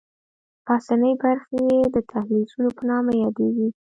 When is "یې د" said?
1.69-1.95